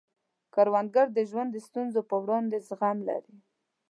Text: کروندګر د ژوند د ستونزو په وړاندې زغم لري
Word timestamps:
کروندګر 0.53 1.07
د 1.13 1.19
ژوند 1.29 1.49
د 1.53 1.57
ستونزو 1.67 2.01
په 2.09 2.15
وړاندې 2.23 2.57
زغم 2.67 2.97
لري 3.09 3.35